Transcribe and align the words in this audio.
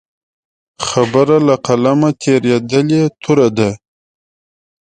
خبره 0.87 1.37
له 1.47 1.55
قلمه 1.65 2.09
تېرېدلې 2.21 3.03
توره 3.21 3.49
ده. 3.57 3.71